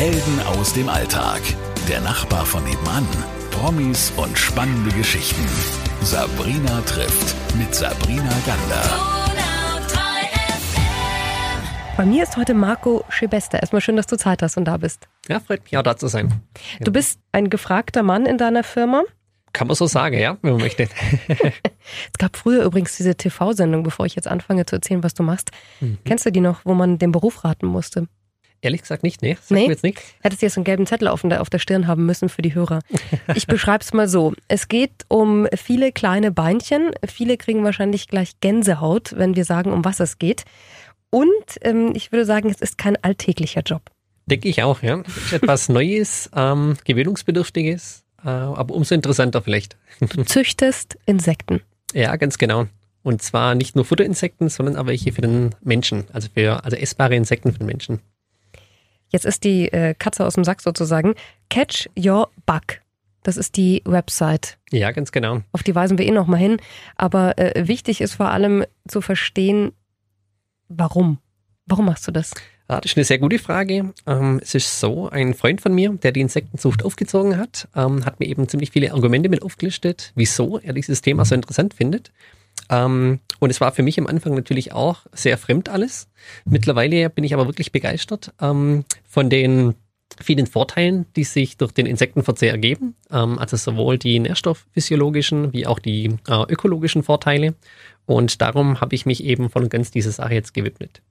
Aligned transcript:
Helden 0.00 0.40
aus 0.46 0.72
dem 0.72 0.88
Alltag. 0.88 1.42
Der 1.86 2.00
Nachbar 2.00 2.46
von 2.46 2.64
nebenan. 2.64 3.06
Promis 3.50 4.10
und 4.16 4.38
spannende 4.38 4.90
Geschichten. 4.96 5.44
Sabrina 6.00 6.80
trifft 6.86 7.36
mit 7.58 7.74
Sabrina 7.74 8.32
Gander. 8.46 8.82
Bei 11.98 12.06
mir 12.06 12.22
ist 12.22 12.38
heute 12.38 12.54
Marco 12.54 13.04
Schibester. 13.10 13.60
Erstmal 13.60 13.82
schön, 13.82 13.96
dass 13.96 14.06
du 14.06 14.16
Zeit 14.16 14.40
hast 14.40 14.56
und 14.56 14.64
da 14.64 14.78
bist. 14.78 15.06
Ja, 15.28 15.38
freut 15.38 15.64
mich 15.64 15.76
auch 15.76 15.82
da 15.82 15.94
zu 15.98 16.08
sein. 16.08 16.32
Du 16.80 16.92
bist 16.92 17.20
ein 17.32 17.50
gefragter 17.50 18.02
Mann 18.02 18.24
in 18.24 18.38
deiner 18.38 18.64
Firma. 18.64 19.02
Kann 19.52 19.66
man 19.66 19.76
so 19.76 19.86
sagen, 19.86 20.18
ja, 20.18 20.38
wenn 20.40 20.52
man 20.52 20.62
möchte. 20.62 20.84
es 21.28 22.18
gab 22.18 22.38
früher 22.38 22.64
übrigens 22.64 22.96
diese 22.96 23.16
TV-Sendung, 23.16 23.82
bevor 23.82 24.06
ich 24.06 24.14
jetzt 24.14 24.28
anfange 24.28 24.64
zu 24.64 24.76
erzählen, 24.76 25.02
was 25.02 25.12
du 25.12 25.22
machst. 25.22 25.50
Mhm. 25.80 25.98
Kennst 26.06 26.24
du 26.24 26.32
die 26.32 26.40
noch, 26.40 26.60
wo 26.64 26.72
man 26.72 26.96
den 26.96 27.12
Beruf 27.12 27.44
raten 27.44 27.66
musste? 27.66 28.06
Ehrlich 28.62 28.82
gesagt 28.82 29.02
nicht, 29.02 29.22
nee. 29.22 29.34
Sagt 29.34 29.50
nee. 29.52 29.62
Mir 29.62 29.70
jetzt 29.70 29.82
nichts. 29.82 30.02
Hättest 30.20 30.42
du 30.42 30.46
jetzt 30.46 30.56
einen 30.58 30.64
gelben 30.64 30.86
Zettel 30.86 31.08
auf 31.08 31.22
der, 31.22 31.40
auf 31.40 31.48
der 31.48 31.58
Stirn 31.58 31.86
haben 31.86 32.04
müssen 32.04 32.28
für 32.28 32.42
die 32.42 32.54
Hörer. 32.54 32.80
Ich 33.34 33.46
beschreibe 33.46 33.82
es 33.82 33.92
mal 33.92 34.08
so. 34.08 34.34
Es 34.48 34.68
geht 34.68 34.90
um 35.08 35.46
viele 35.56 35.92
kleine 35.92 36.30
Beinchen. 36.30 36.90
Viele 37.06 37.36
kriegen 37.36 37.64
wahrscheinlich 37.64 38.08
gleich 38.08 38.40
Gänsehaut, 38.40 39.14
wenn 39.16 39.36
wir 39.36 39.44
sagen, 39.44 39.72
um 39.72 39.84
was 39.84 40.00
es 40.00 40.18
geht. 40.18 40.44
Und 41.10 41.30
ähm, 41.62 41.92
ich 41.94 42.12
würde 42.12 42.24
sagen, 42.24 42.50
es 42.50 42.60
ist 42.60 42.76
kein 42.76 42.96
alltäglicher 43.02 43.62
Job. 43.62 43.82
Denke 44.26 44.48
ich 44.48 44.62
auch, 44.62 44.82
ja. 44.82 45.02
Etwas 45.32 45.68
Neues, 45.70 46.30
ähm, 46.34 46.76
Gewöhnungsbedürftiges, 46.84 48.04
äh, 48.24 48.28
aber 48.28 48.74
umso 48.74 48.94
interessanter 48.94 49.42
vielleicht. 49.42 49.76
Du 50.00 50.24
züchtest 50.24 50.98
Insekten. 51.06 51.62
Ja, 51.94 52.14
ganz 52.16 52.38
genau. 52.38 52.66
Und 53.02 53.22
zwar 53.22 53.54
nicht 53.54 53.76
nur 53.76 53.84
Futterinsekten, 53.84 54.48
sondern 54.48 54.76
auch 54.76 54.86
welche 54.86 55.12
für 55.12 55.22
den 55.22 55.54
Menschen, 55.62 56.04
also 56.12 56.28
für 56.32 56.64
also 56.64 56.76
essbare 56.76 57.16
Insekten 57.16 57.52
für 57.52 57.58
den 57.58 57.66
Menschen. 57.66 58.00
Jetzt 59.10 59.26
ist 59.26 59.44
die 59.44 59.72
äh, 59.72 59.94
Katze 59.94 60.26
aus 60.26 60.34
dem 60.34 60.44
Sack 60.44 60.60
sozusagen. 60.60 61.14
Catch 61.50 61.88
Your 61.98 62.30
Bug. 62.46 62.80
Das 63.22 63.36
ist 63.36 63.56
die 63.56 63.82
Website. 63.84 64.56
Ja, 64.70 64.92
ganz 64.92 65.12
genau. 65.12 65.42
Auf 65.52 65.62
die 65.62 65.74
weisen 65.74 65.98
wir 65.98 66.06
eh 66.06 66.10
nochmal 66.10 66.40
hin. 66.40 66.56
Aber 66.96 67.38
äh, 67.38 67.68
wichtig 67.68 68.00
ist 68.00 68.14
vor 68.14 68.30
allem 68.30 68.64
zu 68.88 69.02
verstehen, 69.02 69.72
Warum? 70.70 71.18
Warum 71.66 71.86
machst 71.86 72.06
du 72.06 72.12
das? 72.12 72.32
Ja, 72.68 72.80
das 72.80 72.92
ist 72.92 72.96
eine 72.96 73.04
sehr 73.04 73.18
gute 73.18 73.40
Frage. 73.40 73.92
Ähm, 74.06 74.40
es 74.40 74.54
ist 74.54 74.78
so, 74.78 75.08
ein 75.10 75.34
Freund 75.34 75.60
von 75.60 75.74
mir, 75.74 75.90
der 75.90 76.12
die 76.12 76.20
Insektenzucht 76.20 76.84
aufgezogen 76.84 77.36
hat, 77.36 77.68
ähm, 77.74 78.06
hat 78.06 78.20
mir 78.20 78.26
eben 78.26 78.48
ziemlich 78.48 78.70
viele 78.70 78.92
Argumente 78.92 79.28
mit 79.28 79.42
aufgelistet, 79.42 80.12
wieso 80.14 80.58
er 80.58 80.72
dieses 80.72 81.02
Thema 81.02 81.24
so 81.24 81.34
interessant 81.34 81.74
findet. 81.74 82.12
Ähm, 82.70 83.20
und 83.40 83.50
es 83.50 83.60
war 83.60 83.72
für 83.72 83.82
mich 83.82 83.98
am 83.98 84.06
Anfang 84.06 84.34
natürlich 84.34 84.72
auch 84.72 85.06
sehr 85.12 85.36
fremd 85.36 85.68
alles. 85.68 86.08
Mittlerweile 86.44 87.10
bin 87.10 87.24
ich 87.24 87.34
aber 87.34 87.46
wirklich 87.46 87.72
begeistert 87.72 88.32
ähm, 88.40 88.84
von 89.08 89.28
den 89.28 89.74
vielen 90.20 90.46
Vorteilen, 90.46 91.06
die 91.16 91.24
sich 91.24 91.56
durch 91.56 91.72
den 91.72 91.86
Insektenverzehr 91.86 92.52
ergeben. 92.52 92.94
Ähm, 93.10 93.38
also 93.38 93.56
sowohl 93.56 93.98
die 93.98 94.18
nährstoffphysiologischen 94.18 95.52
wie 95.52 95.66
auch 95.66 95.78
die 95.78 96.16
äh, 96.28 96.42
ökologischen 96.48 97.02
Vorteile. 97.02 97.54
Und 98.06 98.40
darum 98.40 98.80
habe 98.80 98.94
ich 98.94 99.06
mich 99.06 99.24
eben 99.24 99.50
voll 99.50 99.64
und 99.64 99.70
ganz 99.70 99.90
dieser 99.90 100.12
Sache 100.12 100.34
jetzt 100.34 100.54
gewidmet. 100.54 101.02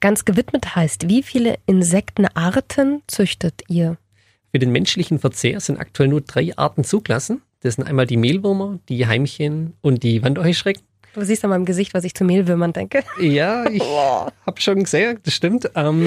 Ganz 0.00 0.24
gewidmet 0.24 0.76
heißt, 0.76 1.08
wie 1.08 1.22
viele 1.22 1.56
Insektenarten 1.66 3.02
züchtet 3.08 3.62
ihr? 3.68 3.96
Für 4.52 4.58
den 4.58 4.70
menschlichen 4.70 5.18
Verzehr 5.18 5.60
sind 5.60 5.78
aktuell 5.78 6.08
nur 6.08 6.20
drei 6.20 6.56
Arten 6.56 6.84
zugelassen. 6.84 7.42
Das 7.60 7.74
sind 7.74 7.84
einmal 7.84 8.06
die 8.06 8.16
Mehlwürmer, 8.16 8.78
die 8.88 9.06
Heimchen 9.06 9.74
und 9.80 10.04
die 10.04 10.22
Wandheuschrecken. 10.22 10.87
Du 11.18 11.24
siehst 11.24 11.42
an 11.42 11.50
meinem 11.50 11.64
Gesicht, 11.64 11.94
was 11.94 12.04
ich 12.04 12.14
zu 12.14 12.24
Mehlwürmern 12.24 12.72
denke. 12.72 13.02
Ja, 13.20 13.68
ich 13.68 13.82
habe 14.46 14.60
schon 14.60 14.84
gesehen, 14.84 15.18
das 15.24 15.34
stimmt. 15.34 15.68
Ähm, 15.74 16.06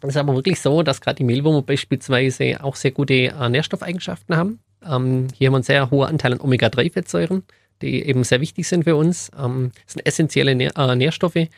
es 0.00 0.08
ist 0.08 0.16
aber 0.16 0.34
wirklich 0.34 0.60
so, 0.60 0.82
dass 0.82 1.02
gerade 1.02 1.16
die 1.16 1.24
Mehlwürmer 1.24 1.60
beispielsweise 1.60 2.64
auch 2.64 2.74
sehr 2.74 2.92
gute 2.92 3.14
äh, 3.14 3.48
Nährstoffeigenschaften 3.50 4.34
haben. 4.34 4.60
Ähm, 4.82 5.28
hier 5.34 5.48
haben 5.48 5.52
wir 5.52 5.56
einen 5.56 5.62
sehr 5.62 5.90
hohen 5.90 6.08
Anteil 6.08 6.32
an 6.32 6.40
Omega-3-Fettsäuren, 6.40 7.42
die 7.82 8.02
eben 8.02 8.24
sehr 8.24 8.40
wichtig 8.40 8.66
sind 8.66 8.84
für 8.84 8.96
uns. 8.96 9.30
Ähm, 9.38 9.72
das 9.84 9.92
sind 9.92 10.06
essentielle 10.06 10.54
Nähr 10.54 10.72
äh, 10.76 10.96
Nährstoffe, 10.96 11.48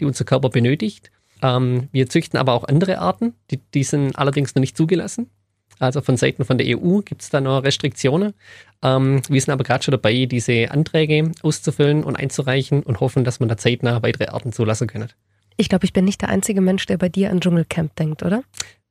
die 0.00 0.04
unser 0.04 0.24
Körper 0.24 0.48
benötigt. 0.48 1.12
Ähm, 1.42 1.88
wir 1.92 2.08
züchten 2.08 2.40
aber 2.40 2.54
auch 2.54 2.64
andere 2.64 2.98
Arten, 2.98 3.34
die, 3.52 3.60
die 3.72 3.84
sind 3.84 4.18
allerdings 4.18 4.56
noch 4.56 4.60
nicht 4.60 4.76
zugelassen. 4.76 5.30
Also 5.78 6.00
von 6.00 6.16
Seiten 6.16 6.44
von 6.44 6.58
der 6.58 6.78
EU 6.78 7.00
gibt 7.00 7.22
es 7.22 7.30
da 7.30 7.40
noch 7.40 7.62
Restriktionen. 7.62 8.34
Ähm, 8.82 9.22
wir 9.28 9.40
sind 9.40 9.52
aber 9.52 9.64
gerade 9.64 9.84
schon 9.84 9.92
dabei, 9.92 10.26
diese 10.26 10.70
Anträge 10.70 11.32
auszufüllen 11.42 12.04
und 12.04 12.16
einzureichen 12.16 12.82
und 12.82 13.00
hoffen, 13.00 13.24
dass 13.24 13.40
man 13.40 13.48
da 13.48 13.56
zeitnah 13.56 14.02
weitere 14.02 14.26
Arten 14.26 14.52
zulassen 14.52 14.86
können. 14.86 15.10
Ich 15.56 15.68
glaube, 15.68 15.84
ich 15.84 15.92
bin 15.92 16.04
nicht 16.04 16.22
der 16.22 16.28
einzige 16.28 16.60
Mensch, 16.60 16.86
der 16.86 16.98
bei 16.98 17.08
dir 17.08 17.30
an 17.30 17.40
Dschungelcamp 17.40 17.96
denkt, 17.96 18.22
oder? 18.22 18.42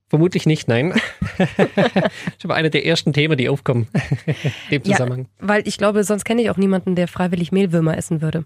Vermutlich 0.10 0.46
nicht, 0.46 0.68
nein. 0.70 0.94
das 1.38 1.50
ist 2.38 2.46
aber 2.46 2.56
eine 2.56 2.70
der 2.70 2.86
ersten 2.86 3.12
Themen, 3.12 3.38
die 3.38 3.50
aufkommen 3.50 3.88
dem 4.72 4.84
Zusammenhang. 4.84 5.28
Ja, 5.42 5.48
weil 5.48 5.68
ich 5.68 5.78
glaube, 5.78 6.04
sonst 6.04 6.24
kenne 6.24 6.42
ich 6.42 6.50
auch 6.50 6.58
niemanden, 6.58 6.96
der 6.96 7.08
freiwillig 7.08 7.52
Mehlwürmer 7.52 7.98
essen 7.98 8.22
würde. 8.22 8.46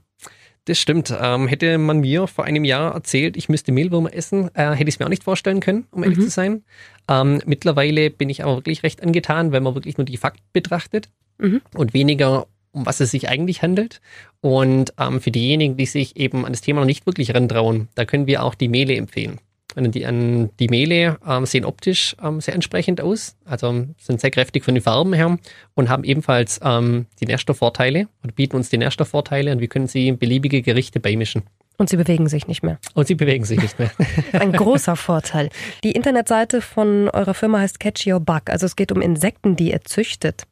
Das 0.66 0.80
stimmt. 0.80 1.16
Ähm, 1.20 1.48
hätte 1.48 1.78
man 1.78 2.00
mir 2.00 2.28
vor 2.28 2.46
einem 2.46 2.64
Jahr 2.64 2.94
erzählt, 2.94 3.36
ich 3.36 3.50
müsste 3.50 3.72
Mehlwürmer 3.72 4.14
essen, 4.14 4.50
äh, 4.54 4.72
hätte 4.72 4.90
ich 4.90 4.96
es 4.96 5.00
mir 5.00 5.06
auch 5.06 5.10
nicht 5.10 5.24
vorstellen 5.24 5.60
können, 5.60 5.88
um 5.92 6.04
ehrlich 6.04 6.20
mhm. 6.20 6.24
zu 6.24 6.30
sein. 6.30 6.64
Ähm, 7.12 7.42
mittlerweile 7.46 8.10
bin 8.10 8.30
ich 8.30 8.44
aber 8.44 8.58
wirklich 8.58 8.84
recht 8.84 9.04
angetan, 9.04 9.52
wenn 9.52 9.64
man 9.64 9.76
wirklich 9.76 9.98
nur 9.98 10.06
die 10.06 10.18
Fakten 10.18 10.44
betrachtet 10.54 11.10
mhm. 11.38 11.62
und 11.76 11.94
weniger 11.94 12.48
um 12.74 12.86
was 12.86 13.02
es 13.02 13.12
sich 13.12 13.28
eigentlich 13.28 13.62
handelt. 13.62 14.00
Und 14.40 14.94
ähm, 14.98 15.20
für 15.20 15.30
diejenigen, 15.32 15.76
die 15.76 15.86
sich 15.86 16.16
eben 16.16 16.46
an 16.46 16.54
das 16.54 16.62
Thema 16.62 16.80
noch 16.80 16.86
nicht 16.86 17.06
wirklich 17.06 17.36
rantrauen, 17.36 17.90
da 17.96 18.06
können 18.06 18.28
wir 18.28 18.44
auch 18.44 18.56
die 18.56 18.70
Mehle 18.70 18.96
empfehlen. 18.96 19.40
Und 19.76 19.94
die, 19.94 20.06
an, 20.06 20.50
die 20.58 20.70
Mehle 20.70 21.18
ähm, 21.28 21.46
sehen 21.46 21.66
optisch 21.66 22.16
ähm, 22.24 22.40
sehr 22.40 22.54
entsprechend 22.54 23.02
aus, 23.02 23.36
also 23.44 23.88
sind 23.98 24.22
sehr 24.22 24.32
kräftig 24.32 24.64
von 24.64 24.74
den 24.74 24.84
Farben 24.84 25.12
her 25.12 25.38
und 25.76 25.90
haben 25.90 26.06
ebenfalls 26.06 26.62
ähm, 26.64 27.08
die 27.20 27.26
Nährstoffvorteile 27.26 28.08
und 28.24 28.36
bieten 28.36 28.56
uns 28.56 28.70
die 28.70 28.78
Nährstoffvorteile 28.78 29.52
und 29.52 29.60
wir 29.60 29.68
können 29.68 29.88
sie 29.88 30.08
in 30.08 30.18
beliebige 30.18 30.62
Gerichte 30.62 31.02
beimischen. 31.02 31.44
Und 31.82 31.90
sie 31.90 31.98
bewegen 31.98 32.30
sich 32.30 32.48
nicht 32.48 32.62
mehr. 32.62 32.78
Und 32.94 33.08
sie 33.08 33.16
bewegen 33.16 33.44
sich 33.44 33.60
nicht 33.60 33.80
mehr. 33.80 33.90
Ein 34.34 34.52
großer 34.52 34.96
Vorteil. 34.96 35.50
Die 35.84 35.94
Internetseite 35.94 36.62
von 36.62 37.10
eurer 37.10 37.34
Firma 37.34 37.58
heißt 37.58 37.80
Catch 37.80 38.06
Your 38.06 38.20
Bug. 38.20 38.52
Also 38.52 38.68
es 38.68 38.76
geht 38.76 38.92
um 38.92 39.02
Insekten, 39.02 39.56
die 39.56 39.72
ihr 39.72 39.82
züchtet. 39.82 40.44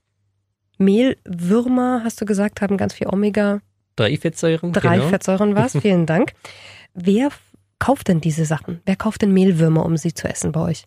Mehlwürmer, 0.80 2.02
hast 2.04 2.20
du 2.20 2.26
gesagt, 2.26 2.62
haben 2.62 2.78
ganz 2.78 2.96
viel 2.96 3.06
Omega. 3.06 3.62
Drei 3.96 4.18
Fettsäuren. 4.18 4.74
Drei 4.74 4.98
genau. 4.98 5.10
Fettsäuren 5.10 5.54
war 5.54 5.68
es, 5.68 5.78
vielen 5.80 6.08
Dank. 6.08 6.34
Wer 6.96 7.30
kauft 7.78 8.08
denn 8.08 8.22
diese 8.22 8.46
Sachen? 8.46 8.82
Wer 8.88 8.96
kauft 8.96 9.22
denn 9.22 9.32
Mehlwürmer, 9.32 9.86
um 9.86 9.98
sie 9.98 10.16
zu 10.16 10.28
essen 10.28 10.52
bei 10.52 10.62
euch? 10.62 10.86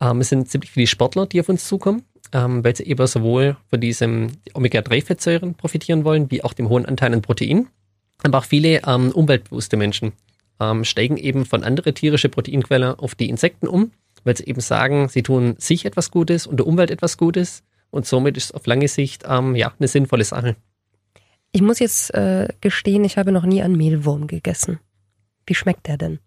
Ähm, 0.00 0.22
es 0.22 0.28
sind 0.28 0.50
ziemlich 0.50 0.72
viele 0.72 0.88
Sportler, 0.88 1.26
die 1.26 1.38
auf 1.38 1.48
uns 1.48 1.68
zukommen, 1.68 2.02
ähm, 2.32 2.64
weil 2.64 2.74
sie 2.74 2.82
eben 2.82 3.06
sowohl 3.06 3.56
von 3.70 3.80
diesem 3.80 4.32
Omega-3-Fettsäuren 4.54 5.54
profitieren 5.54 6.02
wollen, 6.02 6.32
wie 6.32 6.42
auch 6.42 6.52
dem 6.52 6.68
hohen 6.68 6.84
Anteil 6.84 7.12
an 7.12 7.22
Protein. 7.22 7.68
Aber 8.24 8.38
auch 8.38 8.44
viele 8.44 8.80
ähm, 8.86 9.10
umweltbewusste 9.12 9.76
Menschen 9.76 10.12
ähm, 10.58 10.84
steigen 10.84 11.18
eben 11.18 11.44
von 11.44 11.62
anderen 11.62 11.94
tierischen 11.94 12.30
Proteinquellen 12.30 12.98
auf 12.98 13.14
die 13.14 13.28
Insekten 13.28 13.68
um, 13.68 13.92
weil 14.24 14.36
sie 14.36 14.46
eben 14.46 14.60
sagen, 14.60 15.08
sie 15.08 15.22
tun 15.22 15.56
sich 15.58 15.84
etwas 15.84 16.10
Gutes 16.10 16.46
und 16.46 16.56
der 16.56 16.66
Umwelt 16.66 16.90
etwas 16.90 17.18
Gutes 17.18 17.62
und 17.90 18.06
somit 18.06 18.36
ist 18.36 18.46
es 18.46 18.52
auf 18.52 18.66
lange 18.66 18.88
Sicht 18.88 19.24
ähm, 19.28 19.54
ja, 19.54 19.72
eine 19.78 19.88
sinnvolle 19.88 20.24
Sache. 20.24 20.56
Ich 21.52 21.60
muss 21.62 21.78
jetzt 21.78 22.12
äh, 22.14 22.48
gestehen, 22.60 23.04
ich 23.04 23.18
habe 23.18 23.30
noch 23.30 23.44
nie 23.44 23.62
einen 23.62 23.76
Mehlwurm 23.76 24.26
gegessen. 24.26 24.80
Wie 25.46 25.54
schmeckt 25.54 25.86
der 25.86 25.98
denn? 25.98 26.18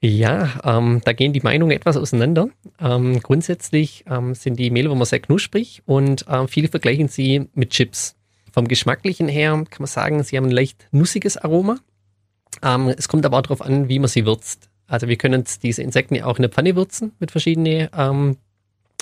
Ja, 0.00 0.60
ähm, 0.64 1.00
da 1.04 1.12
gehen 1.12 1.32
die 1.32 1.40
Meinungen 1.40 1.74
etwas 1.74 1.96
auseinander. 1.96 2.48
Ähm, 2.78 3.20
grundsätzlich 3.20 4.04
ähm, 4.10 4.34
sind 4.34 4.58
die 4.58 4.70
Mehlwürmer 4.70 5.06
sehr 5.06 5.20
knusprig 5.20 5.82
und 5.86 6.28
äh, 6.28 6.46
viele 6.48 6.68
vergleichen 6.68 7.08
sie 7.08 7.48
mit 7.54 7.70
Chips. 7.70 8.16
Vom 8.54 8.68
Geschmacklichen 8.68 9.26
her 9.26 9.50
kann 9.68 9.80
man 9.80 9.88
sagen, 9.88 10.22
sie 10.22 10.36
haben 10.36 10.44
ein 10.44 10.52
leicht 10.52 10.86
nussiges 10.92 11.36
Aroma. 11.36 11.80
Ähm, 12.62 12.94
es 12.96 13.08
kommt 13.08 13.26
aber 13.26 13.38
auch 13.38 13.42
darauf 13.42 13.60
an, 13.60 13.88
wie 13.88 13.98
man 13.98 14.06
sie 14.06 14.26
würzt. 14.26 14.70
Also 14.86 15.08
wir 15.08 15.16
können 15.16 15.42
diese 15.64 15.82
Insekten 15.82 16.14
ja 16.14 16.26
auch 16.26 16.36
in 16.36 16.42
der 16.42 16.52
Pfanne 16.52 16.76
würzen 16.76 17.10
mit 17.18 17.32
verschiedenen 17.32 17.88
ähm, 17.98 18.36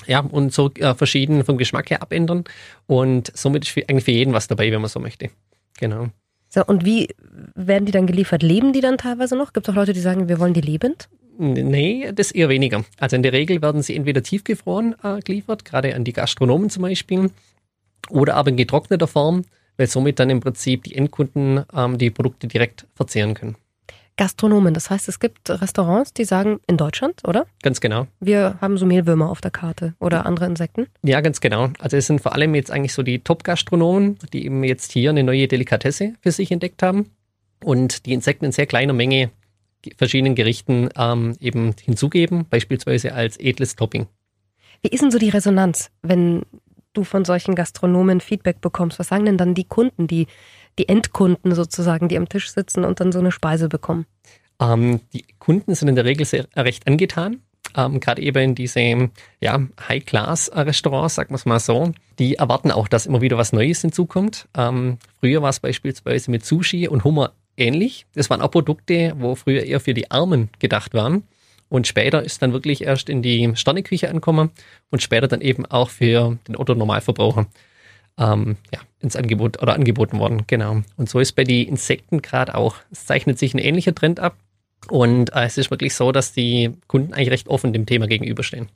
ja, 0.07 0.21
und 0.21 0.53
so 0.53 0.71
äh, 0.73 0.95
verschieden 0.95 1.45
vom 1.45 1.59
Geschmack 1.59 1.91
her 1.91 2.01
abändern. 2.01 2.45
Und 2.87 3.31
somit 3.37 3.65
ist 3.65 3.69
für, 3.69 3.87
eigentlich 3.87 4.05
für 4.05 4.11
jeden 4.11 4.33
was 4.33 4.47
dabei, 4.47 4.71
wenn 4.71 4.81
man 4.81 4.89
so 4.89 4.99
möchte. 4.99 5.29
Genau. 5.77 6.07
So, 6.49 6.65
und 6.65 6.83
wie 6.83 7.09
werden 7.53 7.85
die 7.85 7.91
dann 7.91 8.07
geliefert? 8.07 8.41
Leben 8.41 8.73
die 8.73 8.81
dann 8.81 8.97
teilweise 8.97 9.35
noch? 9.35 9.53
Gibt 9.53 9.67
es 9.67 9.71
auch 9.71 9.77
Leute, 9.77 9.93
die 9.93 9.99
sagen, 9.99 10.29
wir 10.29 10.39
wollen 10.39 10.55
die 10.55 10.61
lebend? 10.61 11.09
Nee, 11.37 12.11
das 12.11 12.31
eher 12.31 12.49
weniger. 12.49 12.83
Also 12.99 13.15
in 13.17 13.21
der 13.21 13.33
Regel 13.33 13.61
werden 13.61 13.83
sie 13.83 13.95
entweder 13.95 14.23
tiefgefroren 14.23 14.95
äh, 15.03 15.19
geliefert, 15.19 15.63
gerade 15.63 15.93
an 15.93 16.03
die 16.03 16.13
Gastronomen 16.13 16.71
zum 16.71 16.81
Beispiel, 16.81 17.29
oder 18.09 18.35
aber 18.35 18.49
in 18.49 18.57
getrockneter 18.57 19.07
Form, 19.07 19.43
weil 19.77 19.87
somit 19.87 20.19
dann 20.19 20.29
im 20.29 20.39
Prinzip 20.39 20.83
die 20.83 20.95
Endkunden 20.95 21.63
ähm, 21.75 21.97
die 21.97 22.09
Produkte 22.09 22.47
direkt 22.47 22.85
verzehren 22.95 23.33
können. 23.33 23.55
Gastronomen. 24.15 24.73
Das 24.73 24.89
heißt, 24.89 25.09
es 25.09 25.19
gibt 25.19 25.49
Restaurants, 25.49 26.13
die 26.13 26.25
sagen, 26.25 26.59
in 26.67 26.77
Deutschland, 26.77 27.21
oder? 27.27 27.47
Ganz 27.63 27.81
genau. 27.81 28.07
Wir 28.19 28.57
haben 28.61 28.77
so 28.77 28.85
Mehlwürmer 28.85 29.29
auf 29.29 29.41
der 29.41 29.51
Karte 29.51 29.95
oder 29.99 30.25
andere 30.25 30.45
Insekten. 30.45 30.87
Ja, 31.01 31.21
ganz 31.21 31.41
genau. 31.41 31.69
Also 31.79 31.97
es 31.97 32.07
sind 32.07 32.21
vor 32.21 32.33
allem 32.33 32.53
jetzt 32.53 32.69
eigentlich 32.69 32.93
so 32.93 33.01
die 33.01 33.19
Top-Gastronomen, 33.19 34.17
die 34.31 34.45
eben 34.45 34.63
jetzt 34.63 34.91
hier 34.91 35.09
eine 35.09 35.23
neue 35.23 35.47
Delikatesse 35.47 36.13
für 36.21 36.31
sich 36.31 36.51
entdeckt 36.51 36.83
haben 36.83 37.09
und 37.63 38.05
die 38.05 38.13
Insekten 38.13 38.45
in 38.45 38.51
sehr 38.51 38.67
kleiner 38.67 38.93
Menge 38.93 39.31
verschiedenen 39.97 40.35
Gerichten 40.35 40.89
ähm, 40.95 41.35
eben 41.39 41.75
hinzugeben, 41.83 42.45
beispielsweise 42.49 43.13
als 43.13 43.37
edles 43.39 43.75
Topping. 43.75 44.07
Wie 44.81 44.89
ist 44.89 45.01
denn 45.01 45.11
so 45.11 45.17
die 45.17 45.29
Resonanz, 45.29 45.91
wenn 46.01 46.43
du 46.93 47.03
von 47.03 47.25
solchen 47.25 47.55
Gastronomen 47.55 48.21
Feedback 48.21 48.61
bekommst? 48.61 48.99
Was 48.99 49.07
sagen 49.07 49.25
denn 49.25 49.37
dann 49.37 49.53
die 49.53 49.65
Kunden, 49.65 50.07
die, 50.07 50.27
die 50.79 50.87
Endkunden 50.87 51.53
sozusagen, 51.53 52.07
die 52.07 52.17
am 52.17 52.29
Tisch 52.29 52.51
sitzen 52.51 52.85
und 52.85 52.99
dann 52.99 53.11
so 53.11 53.19
eine 53.19 53.31
Speise 53.31 53.69
bekommen? 53.69 54.05
Ähm, 54.59 55.01
die 55.13 55.25
Kunden 55.39 55.75
sind 55.75 55.87
in 55.87 55.95
der 55.95 56.05
Regel 56.05 56.25
sehr, 56.25 56.47
recht 56.55 56.87
angetan. 56.87 57.41
Ähm, 57.75 57.99
Gerade 57.99 58.21
eben 58.21 58.43
in 58.43 58.55
diese 58.55 59.09
ja, 59.39 59.59
High-Class-Restaurants, 59.87 61.15
sagen 61.15 61.31
wir 61.31 61.35
es 61.35 61.45
mal 61.45 61.59
so, 61.59 61.91
die 62.19 62.35
erwarten 62.35 62.71
auch, 62.71 62.87
dass 62.87 63.05
immer 63.05 63.21
wieder 63.21 63.37
was 63.37 63.53
Neues 63.53 63.81
hinzukommt. 63.81 64.47
Ähm, 64.55 64.97
früher 65.19 65.41
war 65.41 65.49
es 65.49 65.59
beispielsweise 65.59 66.29
mit 66.29 66.45
Sushi 66.45 66.87
und 66.87 67.03
Hummer 67.03 67.33
ähnlich. 67.57 68.05
Das 68.13 68.29
waren 68.29 68.41
auch 68.41 68.51
Produkte, 68.51 69.13
wo 69.17 69.35
früher 69.35 69.63
eher 69.63 69.79
für 69.79 69.93
die 69.93 70.11
Armen 70.11 70.49
gedacht 70.59 70.93
waren. 70.93 71.23
Und 71.69 71.87
später 71.87 72.23
ist 72.23 72.41
dann 72.41 72.53
wirklich 72.53 72.83
erst 72.83 73.09
in 73.09 73.21
die 73.21 73.51
Sterneküche 73.55 74.09
angekommen 74.09 74.51
und 74.91 75.01
später 75.01 75.27
dann 75.27 75.41
eben 75.41 75.65
auch 75.65 75.89
für 75.89 76.37
den 76.47 76.55
Otto-Normalverbraucher 76.55 77.47
ähm, 78.17 78.57
ja, 78.71 78.79
ins 78.99 79.15
Angebot 79.15 79.61
oder 79.61 79.73
angeboten 79.73 80.19
worden. 80.19 80.43
Genau. 80.47 80.81
Und 80.97 81.09
so 81.09 81.19
ist 81.19 81.33
bei 81.33 81.43
den 81.43 81.67
Insekten 81.67 82.21
gerade 82.21 82.55
auch. 82.55 82.75
Es 82.91 83.05
zeichnet 83.05 83.39
sich 83.39 83.53
ein 83.53 83.59
ähnlicher 83.59 83.95
Trend 83.95 84.19
ab. 84.19 84.35
Und 84.89 85.33
äh, 85.33 85.45
es 85.45 85.57
ist 85.57 85.71
wirklich 85.71 85.95
so, 85.95 86.11
dass 86.11 86.33
die 86.33 86.71
Kunden 86.87 87.13
eigentlich 87.13 87.31
recht 87.31 87.47
offen 87.47 87.73
dem 87.73 87.85
Thema 87.85 88.07
gegenüberstehen. 88.07 88.69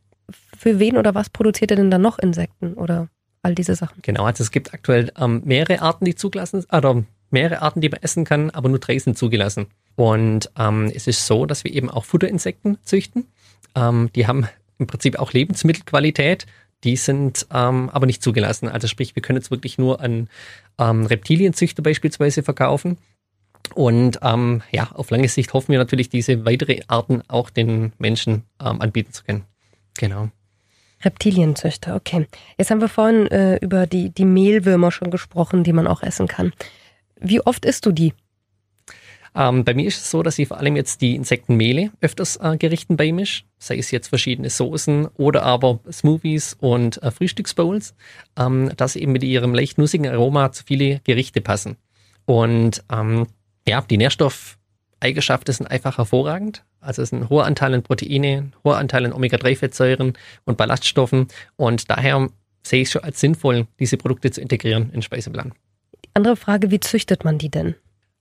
Für 0.58 0.80
wen 0.80 0.98
oder 0.98 1.16
was 1.16 1.30
produziert 1.30 1.72
ihr 1.72 1.78
denn 1.78 1.92
dann 1.92 2.02
noch 2.02 2.18
Insekten 2.20 2.74
oder 2.74 3.10
all 3.44 3.56
diese 3.56 3.76
Sachen? 3.76 4.02
Genau, 4.02 4.26
also 4.26 4.44
es 4.44 4.52
gibt 4.52 4.74
aktuell 4.74 5.12
ähm, 5.20 5.42
mehrere 5.46 5.82
Arten, 5.82 6.06
die 6.06 6.16
zugelassen 6.16 6.62
sind, 6.62 6.74
oder 6.74 7.04
mehrere 7.30 7.62
Arten, 7.62 7.82
die 7.82 7.90
man 7.90 8.02
essen 8.02 8.26
kann, 8.26 8.50
aber 8.52 8.70
nur 8.70 8.80
drei 8.80 8.98
sind 9.00 9.18
zugelassen. 9.18 9.68
Und 9.98 10.52
ähm, 10.58 10.92
es 10.94 11.08
ist 11.08 11.26
so, 11.26 11.48
dass 11.48 11.64
wir 11.64 11.74
eben 11.74 11.90
auch 11.90 12.06
Futterinsekten 12.06 12.78
züchten. 12.84 13.26
Ähm, 13.76 14.12
die 14.16 14.28
haben 14.28 14.48
im 14.78 14.86
Prinzip 14.86 15.18
auch 15.18 15.34
Lebensmittelqualität. 15.34 16.46
Die 16.84 16.96
sind 16.96 17.48
ähm, 17.52 17.90
aber 17.90 18.06
nicht 18.06 18.22
zugelassen. 18.22 18.70
Also 18.70 18.88
sprich, 18.88 19.16
wir 19.16 19.24
können 19.24 19.38
jetzt 19.38 19.50
wirklich 19.50 19.80
nur 19.80 20.00
an 20.00 20.30
ähm, 20.78 21.08
Reptilienzüchter 21.08 21.82
beispielsweise 21.82 22.44
verkaufen. 22.44 23.00
Und 23.74 24.20
ähm, 24.22 24.62
ja, 24.72 24.92
auf 24.94 25.10
lange 25.10 25.28
Sicht 25.30 25.54
hoffen 25.54 25.72
wir 25.72 25.80
natürlich, 25.80 26.10
diese 26.10 26.46
weitere 26.46 26.82
Arten 26.88 27.24
auch 27.28 27.50
den 27.50 27.92
Menschen 27.98 28.44
ähm, 28.62 28.80
anbieten 28.82 29.14
zu 29.14 29.24
können. 29.24 29.46
Genau. 29.98 30.30
Reptilienzüchter, 31.04 31.96
okay. 31.96 32.28
Jetzt 32.60 32.70
haben 32.70 32.82
wir 32.82 32.90
vorhin 32.90 33.26
äh, 33.28 33.58
über 33.58 33.88
die, 33.88 34.12
die 34.12 34.26
Mehlwürmer 34.26 34.92
schon 34.92 35.10
gesprochen, 35.10 35.64
die 35.64 35.74
man 35.74 35.88
auch 35.88 36.04
essen 36.04 36.28
kann. 36.28 36.54
Wie 37.20 37.42
oft 37.42 37.66
isst 37.66 37.88
du 37.88 37.92
die? 37.92 38.14
Ähm, 39.38 39.64
bei 39.64 39.76
mir 39.76 39.88
ist 39.88 40.00
es 40.00 40.10
so, 40.10 40.24
dass 40.24 40.40
ich 40.40 40.48
vor 40.48 40.58
allem 40.58 40.76
jetzt 40.76 41.00
die 41.02 41.16
Insektenmehle 41.16 41.92
öfters 42.02 42.38
äh, 42.38 42.58
Gerichten 42.58 42.98
beimische, 42.98 43.44
sei 43.60 43.78
es 43.78 43.92
jetzt 43.92 44.08
verschiedene 44.08 44.50
Soßen 44.50 45.08
oder 45.16 45.44
aber 45.44 45.80
Smoothies 45.92 46.58
und 46.60 47.02
äh, 47.04 47.12
Frühstücksbowls, 47.12 47.94
ähm, 48.36 48.72
dass 48.76 48.96
eben 48.96 49.12
mit 49.12 49.24
ihrem 49.24 49.54
leicht 49.54 49.78
nussigen 49.78 50.08
Aroma 50.08 50.52
zu 50.52 50.64
viele 50.64 51.02
Gerichte 51.04 51.42
passen. 51.42 51.78
Und 52.26 52.84
ähm, 52.92 53.28
ja, 53.68 53.82
die 53.82 53.98
Nährstoffeigenschaften 53.98 55.54
sind 55.54 55.68
einfach 55.68 56.00
hervorragend. 56.00 56.64
Also 56.80 57.04
es 57.04 57.12
ist 57.12 57.20
ein 57.20 57.30
hoher 57.30 57.46
Anteil 57.46 57.76
an 57.76 57.84
Proteine, 57.84 58.52
hoher 58.64 58.78
Anteil 58.78 59.06
an 59.06 59.14
Omega-3-Fettsäuren 59.14 60.14
und 60.46 60.58
Ballaststoffen. 60.58 61.28
Und 61.58 61.92
daher 61.92 62.28
sehe 62.64 62.82
ich 62.82 62.88
es 62.88 62.94
schon 62.94 63.04
als 63.04 63.20
sinnvoll, 63.20 63.68
diese 63.80 63.98
Produkte 63.98 64.32
zu 64.32 64.42
integrieren 64.42 64.86
in 64.86 64.94
den 64.94 65.02
Speiseplan. 65.04 65.54
Andere 66.16 66.36
Frage, 66.36 66.72
wie 66.72 66.80
züchtet 66.80 67.24
man 67.24 67.38
die 67.38 67.50
denn? 67.50 67.76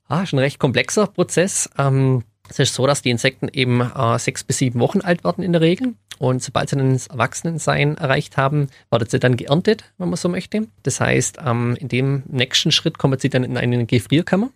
Ah, 0.08 0.24
schon 0.24 0.38
ein 0.38 0.44
recht 0.44 0.58
komplexer 0.58 1.06
Prozess. 1.06 1.68
Ähm, 1.78 2.22
es 2.48 2.58
ist 2.58 2.74
so, 2.74 2.86
dass 2.86 3.02
die 3.02 3.10
Insekten 3.10 3.48
eben 3.48 3.80
äh, 3.80 4.18
sechs 4.18 4.44
bis 4.44 4.58
sieben 4.58 4.78
Wochen 4.80 5.00
alt 5.00 5.24
werden 5.24 5.42
in 5.42 5.52
der 5.52 5.60
Regel. 5.60 5.94
Und 6.18 6.42
sobald 6.42 6.70
sie 6.70 6.76
dann 6.76 6.92
das 6.92 7.08
Erwachsenensein 7.08 7.96
erreicht 7.96 8.36
haben, 8.36 8.68
werden 8.90 9.08
sie 9.08 9.18
dann 9.18 9.36
geerntet, 9.36 9.84
wenn 9.98 10.08
man 10.08 10.16
so 10.16 10.28
möchte. 10.28 10.68
Das 10.82 11.00
heißt, 11.00 11.38
ähm, 11.44 11.76
in 11.78 11.88
dem 11.88 12.22
nächsten 12.26 12.72
Schritt 12.72 12.98
kommen 12.98 13.18
sie 13.18 13.28
dann 13.28 13.44
in 13.44 13.56
eine 13.56 13.84
Gefrierkammer. 13.84 14.50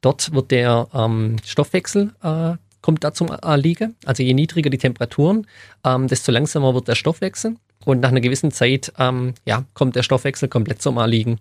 Dort 0.00 0.32
wird 0.32 0.52
der 0.52 0.86
ähm, 0.94 1.36
Stoffwechsel 1.44 2.14
äh, 2.22 2.54
kommt 2.82 3.04
da 3.04 3.14
zum 3.14 3.28
Erliegen. 3.28 3.96
Also 4.04 4.22
je 4.22 4.34
niedriger 4.34 4.68
die 4.68 4.78
Temperaturen, 4.78 5.46
ähm, 5.84 6.08
desto 6.08 6.32
langsamer 6.32 6.74
wird 6.74 6.88
der 6.88 6.96
Stoffwechsel. 6.96 7.56
Und 7.84 8.00
nach 8.00 8.10
einer 8.10 8.20
gewissen 8.20 8.52
Zeit 8.52 8.92
ähm, 8.98 9.34
ja, 9.44 9.64
kommt 9.74 9.96
der 9.96 10.02
Stoffwechsel 10.02 10.48
komplett 10.48 10.82
zum 10.82 10.98
Erliegen. 10.98 11.40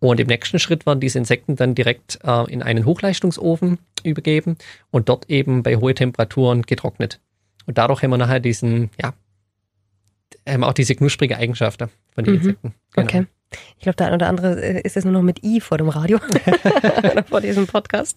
Und 0.00 0.18
im 0.18 0.26
nächsten 0.26 0.58
Schritt 0.58 0.86
werden 0.86 1.00
diese 1.00 1.18
Insekten 1.18 1.56
dann 1.56 1.74
direkt 1.74 2.18
äh, 2.24 2.50
in 2.50 2.62
einen 2.62 2.86
Hochleistungsofen 2.86 3.78
übergeben 4.02 4.56
und 4.90 5.08
dort 5.10 5.28
eben 5.28 5.62
bei 5.62 5.76
hohen 5.76 5.94
Temperaturen 5.94 6.62
getrocknet. 6.62 7.20
Und 7.66 7.76
dadurch 7.78 8.02
haben 8.02 8.10
wir 8.10 8.16
nachher 8.16 8.40
diesen, 8.40 8.90
ja, 9.00 9.12
haben 10.48 10.64
auch 10.64 10.72
diese 10.72 10.94
knusprige 10.94 11.36
Eigenschaften 11.36 11.90
von 12.14 12.24
den 12.24 12.34
mhm. 12.34 12.40
Insekten. 12.40 12.74
Genau. 12.94 13.06
Okay. 13.06 13.26
Ich 13.78 13.82
glaube, 13.82 13.96
der 13.96 14.06
eine 14.06 14.16
oder 14.16 14.28
andere 14.28 14.62
äh, 14.62 14.80
ist 14.82 14.94
jetzt 14.96 15.04
nur 15.04 15.12
noch 15.12 15.22
mit 15.22 15.44
I 15.44 15.60
vor 15.60 15.76
dem 15.76 15.88
Radio 15.88 16.18
oder 16.18 17.24
vor 17.28 17.40
diesem 17.40 17.66
Podcast. 17.66 18.16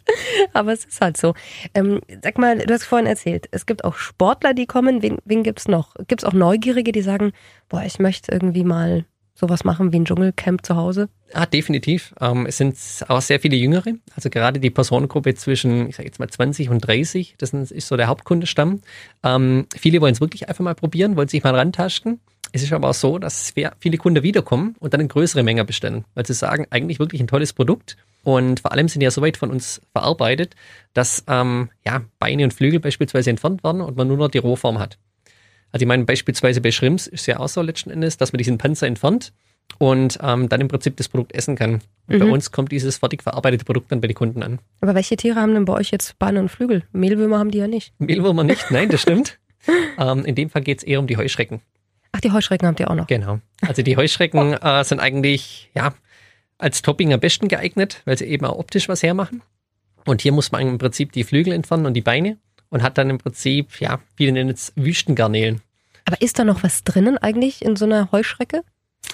Aber 0.54 0.72
es 0.72 0.86
ist 0.86 1.02
halt 1.02 1.18
so. 1.18 1.34
Ähm, 1.74 2.02
sag 2.22 2.38
mal, 2.38 2.60
du 2.60 2.74
hast 2.74 2.84
vorhin 2.84 3.08
erzählt, 3.08 3.48
es 3.52 3.66
gibt 3.66 3.84
auch 3.84 3.96
Sportler, 3.96 4.54
die 4.54 4.68
kommen. 4.68 5.02
Wen, 5.02 5.18
wen 5.26 5.44
gibt 5.44 5.60
es 5.60 5.68
noch? 5.68 5.96
Gibt 6.08 6.22
es 6.22 6.26
auch 6.26 6.34
Neugierige, 6.34 6.92
die 6.92 7.02
sagen, 7.02 7.34
boah, 7.68 7.84
ich 7.84 8.00
möchte 8.00 8.32
irgendwie 8.32 8.64
mal 8.64 9.06
sowas 9.34 9.64
machen 9.64 9.92
wie 9.92 9.98
ein 9.98 10.06
Dschungelcamp 10.06 10.66
zu 10.66 10.76
Hause? 10.76 11.10
Ah, 11.34 11.46
definitiv. 11.46 12.14
Ähm, 12.22 12.46
es 12.46 12.58
sind 12.58 12.78
auch 13.08 13.22
sehr 13.22 13.40
viele 13.40 13.56
Jüngere. 13.56 13.94
Also 14.16 14.30
gerade 14.30 14.60
die 14.60 14.70
Personengruppe 14.70 15.34
zwischen, 15.36 15.90
ich 15.90 15.96
sage 15.96 16.08
jetzt 16.08 16.20
mal 16.20 16.30
20 16.30 16.70
und 16.70 16.80
30, 16.80 17.36
das 17.38 17.54
ist 17.54 17.88
so 17.88 17.98
der 17.98 18.08
Hauptkundestamm. 18.08 18.82
Ähm, 19.24 19.66
viele 19.76 20.02
wollen 20.02 20.14
es 20.14 20.22
wirklich 20.22 20.48
einfach 20.48 20.64
mal 20.64 20.76
probieren, 20.76 21.16
wollen 21.16 21.28
sich 21.28 21.44
mal 21.44 21.56
rantasten. 21.56 22.20
Es 22.52 22.62
ist 22.62 22.72
aber 22.72 22.90
auch 22.90 22.94
so, 22.94 23.18
dass 23.18 23.54
viele 23.80 23.98
Kunden 23.98 24.22
wiederkommen 24.22 24.76
und 24.80 24.94
dann 24.94 25.02
eine 25.02 25.08
größere 25.08 25.42
Menge 25.42 25.66
bestellen, 25.66 26.06
weil 26.14 26.26
sie 26.26 26.36
sagen, 26.36 26.68
eigentlich 26.70 27.00
wirklich 27.00 27.20
ein 27.20 27.28
tolles 27.28 27.52
Produkt. 27.52 27.98
Und 28.24 28.60
vor 28.60 28.72
allem 28.72 28.88
sind 28.88 29.02
ja 29.02 29.10
so 29.10 29.22
weit 29.24 29.38
von 29.38 29.50
uns 29.50 29.82
verarbeitet, 29.92 30.56
dass 30.94 31.24
ähm, 31.28 31.70
ja, 31.84 32.04
Beine 32.20 32.44
und 32.44 32.54
Flügel 32.54 32.80
beispielsweise 32.80 33.32
entfernt 33.32 33.64
werden 33.64 33.82
und 33.82 33.98
man 33.98 34.08
nur 34.08 34.18
noch 34.18 34.30
die 34.30 34.38
Rohform 34.38 34.78
hat. 34.78 35.00
Also 35.74 35.84
ich 35.84 35.88
meine, 35.88 36.06
beispielsweise 36.06 36.62
bei 36.62 36.72
Shrimps 36.72 37.08
ist 37.08 37.26
ja 37.26 37.40
auch 37.40 37.50
so 37.50 37.62
letzten 37.62 37.90
Endes, 37.90 38.18
dass 38.18 38.32
man 38.32 38.38
diesen 38.38 38.60
Panzer 38.60 38.86
entfernt 38.86 39.34
und 39.80 40.20
ähm, 40.22 40.48
dann 40.48 40.62
im 40.62 40.68
Prinzip 40.68 40.96
das 40.98 41.10
Produkt 41.10 41.34
essen 41.34 41.56
kann. 41.56 41.82
Und 42.08 42.16
mhm. 42.16 42.20
bei 42.20 42.26
uns 42.28 42.52
kommt 42.52 42.72
dieses 42.72 42.98
fertig 42.98 43.24
verarbeitete 43.24 43.66
Produkt 43.66 43.92
dann 43.92 44.00
bei 44.00 44.08
den 44.08 44.16
Kunden 44.16 44.44
an. 44.44 44.60
Aber 44.82 44.94
welche 44.94 45.18
Tiere 45.18 45.36
haben 45.36 45.56
denn 45.56 45.66
bei 45.66 45.74
euch 45.74 45.90
jetzt 45.90 46.20
Beine 46.20 46.40
und 46.40 46.50
Flügel? 46.50 46.84
Mehlwürmer 46.92 47.40
haben 47.40 47.50
die 47.50 47.58
ja 47.58 47.68
nicht. 47.68 47.92
Mehlwürmer 47.98 48.44
nicht, 48.44 48.70
nein, 48.70 48.90
das 48.90 49.02
stimmt. 49.02 49.40
ähm, 49.98 50.26
in 50.26 50.36
dem 50.36 50.52
Fall 50.52 50.62
geht 50.62 50.78
es 50.78 50.84
eher 50.84 51.00
um 51.00 51.08
die 51.08 51.18
Heuschrecken. 51.18 51.60
Ach, 52.12 52.22
die 52.22 52.32
Heuschrecken 52.32 52.68
habt 52.68 52.80
ihr 52.80 52.92
auch 52.92 52.96
noch. 52.96 53.08
Genau. 53.08 53.40
Also 53.62 53.82
die 53.82 53.98
Heuschrecken 53.98 54.56
oh. 54.56 54.58
äh, 54.66 54.84
sind 54.84 55.00
eigentlich, 55.00 55.72
ja, 55.74 55.96
als 56.60 56.84
Topping 56.84 57.14
am 57.14 57.20
besten 57.20 57.48
geeignet, 57.48 58.04
weil 58.06 58.16
sie 58.16 58.26
eben 58.26 58.46
auch 58.46 58.60
optisch 58.60 58.88
was 58.90 59.02
hermachen. 59.02 59.42
Und 60.06 60.22
hier 60.22 60.34
muss 60.34 60.52
man 60.52 60.68
im 60.68 60.78
Prinzip 60.78 61.14
die 61.14 61.24
Flügel 61.24 61.52
entfernen 61.52 61.88
und 61.88 61.96
die 61.96 62.02
Beine 62.02 62.38
und 62.74 62.82
hat 62.82 62.98
dann 62.98 63.12
im 63.12 63.20
Prinzip, 63.20 63.80
ja, 63.80 64.00
viele 64.18 64.32
nennen 64.32 64.50
es 64.50 64.74
Wüstengarnelen. 64.76 65.62
Aber 66.06 66.20
ist 66.22 66.40
da 66.40 66.44
noch 66.44 66.64
was 66.64 66.84
drinnen 66.84 67.20
eigentlich 67.20 67.64
in 67.64 67.76
so 67.76 67.86
einer 67.86 68.12
Heuschrecke? 68.12 68.64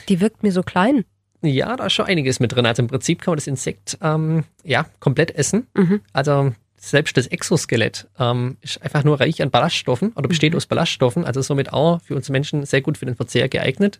Die 0.07 0.21
wirkt 0.21 0.43
mir 0.43 0.53
so 0.53 0.63
klein. 0.63 1.03
Ja, 1.41 1.75
da 1.75 1.87
ist 1.87 1.93
schon 1.93 2.05
einiges 2.05 2.39
mit 2.39 2.53
drin. 2.53 2.65
Also 2.65 2.81
im 2.81 2.87
Prinzip 2.87 3.21
kann 3.21 3.33
man 3.33 3.37
das 3.37 3.47
Insekt 3.47 3.97
ähm, 4.01 4.45
ja 4.63 4.85
komplett 5.01 5.35
essen. 5.35 5.67
Mhm. 5.73 5.99
Also 6.13 6.53
selbst 6.77 7.17
das 7.17 7.27
Exoskelett 7.27 8.07
ähm, 8.17 8.55
ist 8.61 8.81
einfach 8.81 9.03
nur 9.03 9.19
reich 9.19 9.41
an 9.41 9.51
Ballaststoffen 9.51 10.13
oder 10.13 10.29
besteht 10.29 10.53
mhm. 10.53 10.57
aus 10.57 10.65
Ballaststoffen, 10.65 11.25
also 11.25 11.41
somit 11.41 11.73
auch 11.73 12.01
für 12.01 12.15
uns 12.15 12.29
Menschen 12.29 12.65
sehr 12.65 12.81
gut 12.81 12.97
für 12.97 13.05
den 13.05 13.15
Verzehr 13.15 13.49
geeignet. 13.49 13.99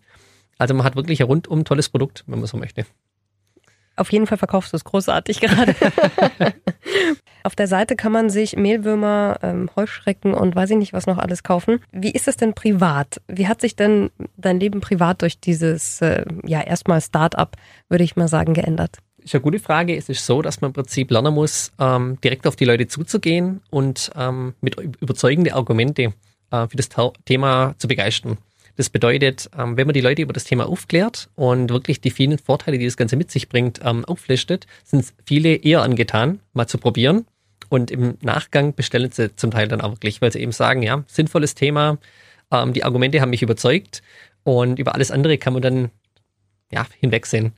Also 0.57 0.73
man 0.73 0.85
hat 0.85 0.95
wirklich 0.95 1.19
ein 1.19 1.27
rundum 1.27 1.65
tolles 1.65 1.89
Produkt, 1.89 2.23
wenn 2.27 2.39
man 2.39 2.47
so 2.47 2.55
möchte. 2.55 2.85
Auf 3.97 4.09
jeden 4.13 4.25
Fall 4.25 4.37
verkaufst 4.37 4.71
du 4.71 4.77
es 4.77 4.85
großartig 4.85 5.41
gerade. 5.41 5.75
Auf 7.43 7.55
der 7.55 7.67
Seite 7.67 7.95
kann 7.95 8.11
man 8.11 8.29
sich 8.29 8.55
Mehlwürmer, 8.55 9.39
ähm, 9.41 9.69
Heuschrecken 9.75 10.33
und 10.33 10.55
weiß 10.55 10.71
ich 10.71 10.77
nicht 10.77 10.93
was 10.93 11.07
noch 11.07 11.17
alles 11.17 11.43
kaufen. 11.43 11.79
Wie 11.91 12.11
ist 12.11 12.27
es 12.27 12.37
denn 12.37 12.53
privat? 12.53 13.21
Wie 13.27 13.47
hat 13.47 13.61
sich 13.61 13.75
denn 13.75 14.09
dein 14.37 14.59
Leben 14.59 14.81
privat 14.81 15.21
durch 15.21 15.39
dieses, 15.39 16.01
äh, 16.01 16.25
ja, 16.45 16.61
erstmal 16.61 17.01
Start-up, 17.01 17.55
würde 17.87 18.03
ich 18.03 18.15
mal 18.15 18.27
sagen, 18.27 18.53
geändert? 18.53 18.97
Ist 19.23 19.35
eine 19.35 19.41
gute 19.41 19.59
Frage. 19.59 19.95
Es 19.95 20.09
ist 20.09 20.25
so, 20.25 20.41
dass 20.41 20.61
man 20.61 20.69
im 20.69 20.73
Prinzip 20.73 21.11
lernen 21.11 21.33
muss, 21.33 21.71
ähm, 21.79 22.19
direkt 22.23 22.47
auf 22.47 22.55
die 22.55 22.65
Leute 22.65 22.87
zuzugehen 22.87 23.61
und 23.69 24.11
ähm, 24.15 24.53
mit 24.61 24.75
überzeugende 25.01 25.53
Argumente 25.53 26.13
äh, 26.51 26.67
für 26.67 26.77
das 26.77 26.89
Thema 27.25 27.75
zu 27.77 27.87
begeistern. 27.87 28.37
Das 28.75 28.89
bedeutet, 28.89 29.49
ähm, 29.57 29.77
wenn 29.77 29.87
man 29.87 29.93
die 29.93 30.01
Leute 30.01 30.21
über 30.21 30.33
das 30.33 30.43
Thema 30.43 30.67
aufklärt 30.67 31.29
und 31.35 31.69
wirklich 31.69 32.01
die 32.01 32.11
vielen 32.11 32.37
Vorteile, 32.37 32.77
die 32.77 32.85
das 32.85 32.97
Ganze 32.97 33.15
mit 33.15 33.31
sich 33.31 33.49
bringt, 33.49 33.79
ähm, 33.83 34.05
auflistet, 34.05 34.67
sind 34.83 35.05
viele 35.25 35.55
eher 35.55 35.81
angetan, 35.81 36.39
mal 36.53 36.67
zu 36.67 36.77
probieren. 36.77 37.25
Und 37.69 37.91
im 37.91 38.17
Nachgang 38.21 38.73
bestellen 38.73 39.11
sie 39.11 39.35
zum 39.35 39.51
Teil 39.51 39.67
dann 39.67 39.81
auch 39.81 39.91
wirklich, 39.91 40.21
weil 40.21 40.31
sie 40.31 40.39
eben 40.39 40.51
sagen, 40.51 40.81
ja, 40.81 41.03
sinnvolles 41.07 41.55
Thema, 41.55 41.97
ähm, 42.51 42.73
die 42.73 42.83
Argumente 42.83 43.21
haben 43.21 43.29
mich 43.29 43.43
überzeugt 43.43 44.01
und 44.43 44.79
über 44.79 44.95
alles 44.95 45.11
andere 45.11 45.37
kann 45.37 45.53
man 45.53 45.61
dann 45.61 45.91
ja, 46.71 46.85
hinwegsehen. 46.99 47.53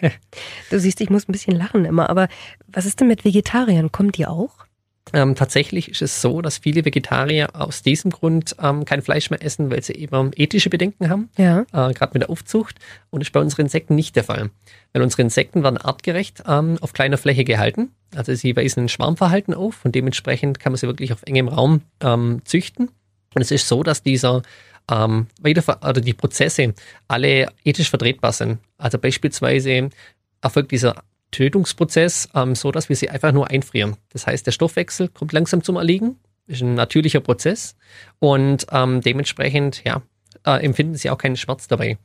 du 0.70 0.80
siehst, 0.80 1.00
ich 1.00 1.10
muss 1.10 1.28
ein 1.28 1.32
bisschen 1.32 1.56
lachen 1.56 1.84
immer, 1.84 2.10
aber 2.10 2.28
was 2.66 2.86
ist 2.86 3.00
denn 3.00 3.08
mit 3.08 3.24
Vegetariern? 3.24 3.92
Kommen 3.92 4.12
die 4.12 4.26
auch? 4.26 4.67
Ähm, 5.12 5.34
tatsächlich 5.34 5.88
ist 5.90 6.02
es 6.02 6.20
so, 6.20 6.42
dass 6.42 6.58
viele 6.58 6.84
Vegetarier 6.84 7.48
aus 7.54 7.82
diesem 7.82 8.10
Grund 8.10 8.56
ähm, 8.62 8.84
kein 8.84 9.02
Fleisch 9.02 9.30
mehr 9.30 9.42
essen, 9.42 9.70
weil 9.70 9.82
sie 9.82 9.94
eben 9.94 10.30
ethische 10.36 10.70
Bedenken 10.70 11.08
haben, 11.08 11.28
Ja. 11.36 11.60
äh, 11.72 11.92
gerade 11.94 12.10
mit 12.14 12.22
der 12.22 12.30
Aufzucht. 12.30 12.76
Und 13.10 13.20
das 13.20 13.28
ist 13.28 13.32
bei 13.32 13.40
unseren 13.40 13.62
Insekten 13.62 13.94
nicht 13.94 14.16
der 14.16 14.24
Fall. 14.24 14.50
Weil 14.92 15.02
unsere 15.02 15.22
Insekten 15.22 15.62
werden 15.62 15.76
artgerecht 15.78 16.42
ähm, 16.46 16.78
auf 16.80 16.92
kleiner 16.92 17.18
Fläche 17.18 17.44
gehalten. 17.44 17.90
Also 18.14 18.34
sie 18.34 18.56
weisen 18.56 18.84
ein 18.84 18.88
Schwarmverhalten 18.88 19.54
auf 19.54 19.84
und 19.84 19.94
dementsprechend 19.94 20.60
kann 20.60 20.72
man 20.72 20.78
sie 20.78 20.86
wirklich 20.86 21.12
auf 21.12 21.22
engem 21.24 21.48
Raum 21.48 21.82
ähm, 22.00 22.40
züchten. 22.44 22.90
Und 23.34 23.42
es 23.42 23.50
ist 23.50 23.68
so, 23.68 23.82
dass 23.82 24.02
dieser 24.02 24.42
ähm, 24.90 25.26
Weiterver 25.40 25.80
oder 25.86 26.00
die 26.00 26.14
Prozesse 26.14 26.74
alle 27.08 27.48
ethisch 27.64 27.90
vertretbar 27.90 28.32
sind. 28.32 28.58
Also 28.78 28.98
beispielsweise 28.98 29.90
erfolgt 30.40 30.70
dieser 30.70 31.02
Tötungsprozess 31.30 32.28
ähm, 32.34 32.54
so, 32.54 32.72
dass 32.72 32.88
wir 32.88 32.96
sie 32.96 33.10
einfach 33.10 33.32
nur 33.32 33.50
einfrieren. 33.50 33.96
Das 34.10 34.26
heißt, 34.26 34.46
der 34.46 34.52
Stoffwechsel 34.52 35.08
kommt 35.08 35.32
langsam 35.32 35.62
zum 35.62 35.76
Erliegen, 35.76 36.16
ist 36.46 36.62
ein 36.62 36.74
natürlicher 36.74 37.20
Prozess 37.20 37.76
und 38.18 38.66
ähm, 38.72 39.00
dementsprechend 39.00 39.84
ja, 39.84 40.02
äh, 40.46 40.64
empfinden 40.64 40.94
sie 40.94 41.10
auch 41.10 41.18
keinen 41.18 41.36
Schmerz 41.36 41.68
dabei. 41.68 41.98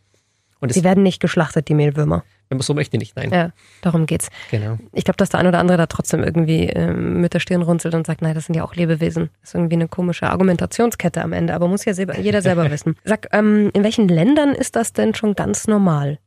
Und 0.63 0.71
Sie 0.71 0.85
werden 0.85 1.03
nicht 1.03 1.19
geschlachtet, 1.19 1.67
die 1.67 1.73
Mehlwürmer. 1.73 2.23
wenn 2.47 2.57
man 2.57 2.63
so 2.63 2.73
möchte, 2.73 2.97
nicht, 2.97 3.17
nein. 3.17 3.31
Ja, 3.31 3.51
darum 3.81 4.05
geht's. 4.05 4.29
Genau. 4.49 4.77
Ich 4.93 5.03
glaube, 5.03 5.17
dass 5.17 5.27
der 5.27 5.41
ein 5.41 5.47
oder 5.47 5.59
andere 5.59 5.77
da 5.77 5.87
trotzdem 5.87 6.23
irgendwie 6.23 6.67
ähm, 6.67 7.19
mit 7.19 7.33
der 7.33 7.41
Stirn 7.41 7.61
runzelt 7.63 7.93
und 7.95 8.07
sagt, 8.07 8.21
nein, 8.21 8.33
das 8.33 8.45
sind 8.45 8.55
ja 8.55 8.63
auch 8.63 8.73
Lebewesen. 8.73 9.29
Das 9.41 9.49
ist 9.49 9.55
irgendwie 9.55 9.75
eine 9.75 9.89
komische 9.89 10.29
Argumentationskette 10.29 11.21
am 11.21 11.33
Ende, 11.33 11.53
aber 11.53 11.67
muss 11.67 11.83
ja 11.83 11.91
jeder 11.91 12.41
selber 12.41 12.71
wissen. 12.71 12.95
Sag, 13.03 13.27
ähm, 13.33 13.71
in 13.73 13.83
welchen 13.83 14.07
Ländern 14.07 14.55
ist 14.55 14.77
das 14.77 14.93
denn 14.93 15.13
schon 15.13 15.35
ganz 15.35 15.67
normal? 15.67 16.19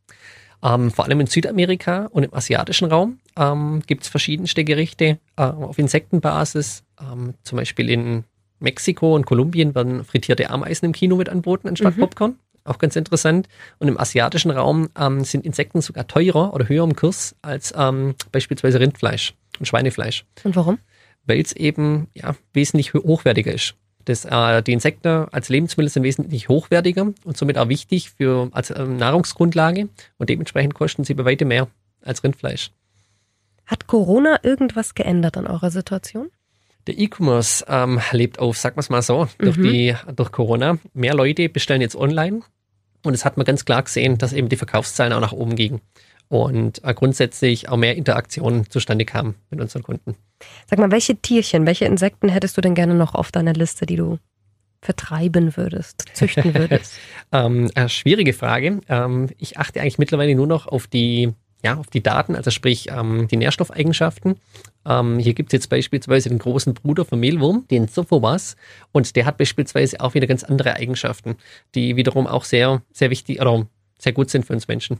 Ähm, 0.66 0.90
vor 0.90 1.04
allem 1.04 1.20
in 1.20 1.26
Südamerika 1.26 2.06
und 2.10 2.24
im 2.24 2.34
asiatischen 2.34 2.88
Raum 2.90 3.18
ähm, 3.36 3.82
gibt 3.86 4.02
es 4.02 4.08
verschiedenste 4.08 4.64
Gerichte 4.64 5.18
äh, 5.36 5.42
auf 5.42 5.78
Insektenbasis. 5.78 6.82
Ähm, 7.00 7.34
zum 7.42 7.58
Beispiel 7.58 7.90
in 7.90 8.24
Mexiko 8.58 9.14
und 9.14 9.26
Kolumbien 9.26 9.74
werden 9.74 10.02
frittierte 10.04 10.50
Ameisen 10.50 10.86
im 10.86 10.92
Kino 10.92 11.16
mit 11.16 11.28
anboten 11.28 11.68
anstatt 11.68 11.96
Popcorn. 11.98 12.36
Auch 12.64 12.78
ganz 12.78 12.96
interessant. 12.96 13.48
Und 13.78 13.86
im 13.88 14.00
asiatischen 14.00 14.50
Raum 14.50 14.88
ähm, 14.98 15.22
sind 15.24 15.44
Insekten 15.44 15.82
sogar 15.82 16.06
teurer 16.08 16.52
oder 16.52 16.68
höher 16.68 16.82
im 16.84 16.96
Kurs 16.96 17.36
als 17.42 17.72
ähm, 17.76 18.16
beispielsweise 18.32 18.80
Rindfleisch 18.80 19.34
und 19.60 19.66
Schweinefleisch, 19.66 20.24
Und 20.42 20.56
warum? 20.56 20.78
weil 21.26 21.40
es 21.40 21.52
eben 21.52 22.08
ja, 22.14 22.34
wesentlich 22.54 22.92
ho- 22.94 23.02
hochwertiger 23.04 23.52
ist. 23.52 23.74
Das, 24.06 24.24
äh, 24.24 24.62
die 24.62 24.72
Insekten 24.72 25.26
als 25.32 25.48
Lebensmittel 25.48 25.90
sind 25.90 26.04
wesentlich 26.04 26.48
hochwertiger 26.48 27.12
und 27.24 27.36
somit 27.36 27.58
auch 27.58 27.68
wichtig 27.68 28.12
für, 28.12 28.48
als 28.52 28.70
ähm, 28.70 28.96
Nahrungsgrundlage 28.96 29.88
und 30.16 30.30
dementsprechend 30.30 30.74
kosten 30.74 31.04
sie 31.04 31.14
bei 31.14 31.24
weitem 31.24 31.48
mehr 31.48 31.68
als 32.02 32.22
Rindfleisch. 32.22 32.70
Hat 33.66 33.88
Corona 33.88 34.38
irgendwas 34.44 34.94
geändert 34.94 35.36
an 35.36 35.48
eurer 35.48 35.72
Situation? 35.72 36.30
Der 36.86 36.96
E-Commerce 36.96 37.64
ähm, 37.68 38.00
lebt 38.12 38.38
auf, 38.38 38.56
sagen 38.56 38.76
wir 38.76 38.80
es 38.80 38.90
mal 38.90 39.02
so, 39.02 39.26
durch, 39.38 39.56
die, 39.56 39.96
durch 40.14 40.30
Corona. 40.30 40.78
Mehr 40.94 41.14
Leute 41.14 41.48
bestellen 41.48 41.80
jetzt 41.80 41.96
online 41.96 42.42
und 43.02 43.12
es 43.12 43.24
hat 43.24 43.36
man 43.36 43.44
ganz 43.44 43.64
klar 43.64 43.82
gesehen, 43.82 44.18
dass 44.18 44.32
eben 44.32 44.48
die 44.48 44.56
Verkaufszahlen 44.56 45.12
auch 45.12 45.20
nach 45.20 45.32
oben 45.32 45.56
gingen 45.56 45.80
und 46.28 46.82
äh, 46.84 46.94
grundsätzlich 46.94 47.68
auch 47.68 47.76
mehr 47.76 47.96
Interaktionen 47.96 48.68
zustande 48.70 49.04
kamen 49.04 49.34
mit 49.50 49.60
unseren 49.60 49.82
Kunden. 49.82 50.16
Sag 50.68 50.78
mal, 50.78 50.90
welche 50.90 51.16
Tierchen, 51.16 51.66
welche 51.66 51.84
Insekten 51.84 52.28
hättest 52.28 52.56
du 52.56 52.60
denn 52.60 52.74
gerne 52.74 52.94
noch 52.94 53.14
auf 53.14 53.30
deiner 53.32 53.52
Liste, 53.52 53.86
die 53.86 53.96
du 53.96 54.18
vertreiben 54.82 55.56
würdest, 55.56 56.04
züchten 56.14 56.54
würdest? 56.54 56.98
Ähm, 57.32 57.70
äh, 57.74 57.88
schwierige 57.88 58.32
Frage. 58.32 58.80
Ähm, 58.88 59.28
ich 59.38 59.58
achte 59.58 59.80
eigentlich 59.80 59.98
mittlerweile 59.98 60.34
nur 60.34 60.46
noch 60.46 60.66
auf 60.66 60.86
die, 60.86 61.32
ja, 61.64 61.76
auf 61.76 61.88
die 61.88 62.02
Daten, 62.02 62.36
also 62.36 62.50
sprich 62.50 62.88
ähm, 62.90 63.28
die 63.28 63.36
Nährstoffeigenschaften. 63.36 64.36
Ähm, 64.84 65.18
hier 65.18 65.34
gibt 65.34 65.52
es 65.52 65.58
jetzt 65.58 65.70
beispielsweise 65.70 66.28
den 66.28 66.38
großen 66.38 66.74
Bruder 66.74 67.04
vom 67.04 67.20
Mehlwurm, 67.20 67.66
den 67.70 67.88
Sophomas, 67.88 68.56
und 68.92 69.16
der 69.16 69.26
hat 69.26 69.38
beispielsweise 69.38 70.00
auch 70.00 70.14
wieder 70.14 70.26
ganz 70.26 70.44
andere 70.44 70.74
Eigenschaften, 70.74 71.36
die 71.74 71.96
wiederum 71.96 72.26
auch 72.26 72.44
sehr, 72.44 72.82
sehr 72.92 73.10
wichtig 73.10 73.40
oder 73.40 73.66
sehr 73.98 74.12
gut 74.12 74.30
sind 74.30 74.44
für 74.44 74.52
uns 74.52 74.68
Menschen. 74.68 74.98